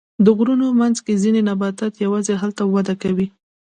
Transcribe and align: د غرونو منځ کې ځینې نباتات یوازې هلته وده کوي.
د 0.25 0.27
غرونو 0.37 0.67
منځ 0.81 0.97
کې 1.05 1.21
ځینې 1.23 1.41
نباتات 1.49 1.93
یوازې 2.05 2.33
هلته 2.41 2.63
وده 2.65 2.93
کوي. 3.01 3.27